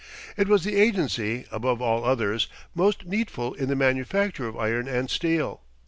It 0.35 0.47
was 0.47 0.63
the 0.63 0.77
agency, 0.77 1.45
above 1.51 1.79
all 1.79 2.03
others, 2.03 2.47
most 2.73 3.05
needful 3.05 3.53
in 3.53 3.67
the 3.69 3.75
manufacture 3.75 4.47
of 4.47 4.57
iron 4.57 4.87
and 4.87 5.07
steel. 5.11 5.61